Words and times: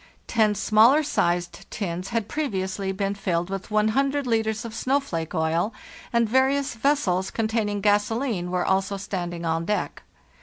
Ten 0.25 0.55
smaller 0.55 1.03
sized 1.03 1.69
tins 1.69 2.07
had 2.09 2.27
previously 2.27 2.91
been 2.91 3.13
filled 3.13 3.51
with 3.51 3.67
too 3.67 3.77
litres 4.23 4.65
of 4.65 4.73
snowflake 4.73 5.35
oil, 5.35 5.75
and 6.11 6.27
various 6.27 6.73
vessels 6.73 7.29
containing 7.29 7.81
gasoline 7.81 8.49
were 8.49 8.65
also 8.65 8.97
standing 8.97 9.45
on 9.45 9.65
deck. 9.65 10.01